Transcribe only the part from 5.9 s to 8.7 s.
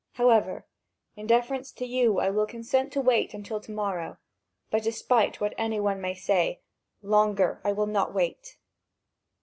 may say, longer I will not wait."